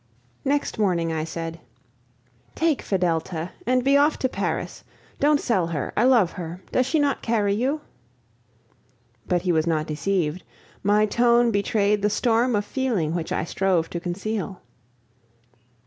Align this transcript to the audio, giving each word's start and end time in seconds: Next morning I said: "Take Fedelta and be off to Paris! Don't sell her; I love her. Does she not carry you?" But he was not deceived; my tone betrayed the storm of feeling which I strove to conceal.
Next 0.43 0.79
morning 0.79 1.13
I 1.13 1.23
said: 1.23 1.59
"Take 2.55 2.81
Fedelta 2.81 3.51
and 3.67 3.83
be 3.83 3.97
off 3.97 4.17
to 4.17 4.29
Paris! 4.29 4.83
Don't 5.19 5.39
sell 5.39 5.67
her; 5.67 5.93
I 5.95 6.05
love 6.05 6.31
her. 6.31 6.59
Does 6.71 6.87
she 6.87 6.97
not 6.97 7.21
carry 7.21 7.53
you?" 7.53 7.81
But 9.27 9.43
he 9.43 9.51
was 9.51 9.67
not 9.67 9.85
deceived; 9.85 10.41
my 10.81 11.05
tone 11.05 11.51
betrayed 11.51 12.01
the 12.01 12.09
storm 12.09 12.55
of 12.55 12.65
feeling 12.65 13.13
which 13.13 13.31
I 13.31 13.43
strove 13.43 13.91
to 13.91 13.99
conceal. 13.99 14.59